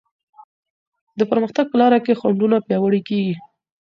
د 1.19 1.21
پرمختګ 1.31 1.65
په 1.69 1.77
لاره 1.81 1.99
کي 2.05 2.13
خنډونه 2.19 2.57
پیاوړې 2.67 3.01
کيږي. 3.09 3.35